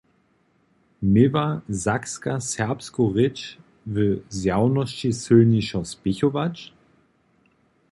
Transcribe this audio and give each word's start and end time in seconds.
Měła 1.11 1.47
Sakska 1.83 2.33
serbsku 2.51 3.03
rěč 3.15 3.37
w 3.93 3.95
zjawnosći 4.37 5.09
sylnišo 5.23 5.79
spěchować? 5.93 6.55